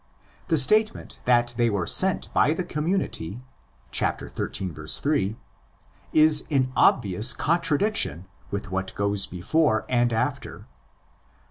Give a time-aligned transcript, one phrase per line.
[0.47, 3.39] The statement that they were sent by the community
[3.93, 4.73] (xiii.
[4.79, 5.35] 8)
[6.11, 10.65] is in obvious contradiction with what goes before and after.